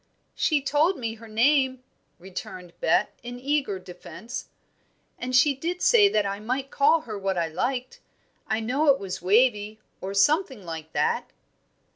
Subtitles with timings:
[0.33, 1.83] "She told me her name,"
[2.17, 4.47] returned Bet, in eager defence,
[5.19, 7.99] "and she did say that I might call her what I liked.
[8.47, 11.25] I know it was Wavie, or something like it."